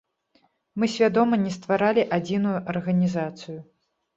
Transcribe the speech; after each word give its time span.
Мы 0.81 0.85
свядома 0.93 1.39
не 1.43 1.51
стваралі 1.57 2.07
адзіную 2.17 2.57
арганізацыю. 2.75 3.59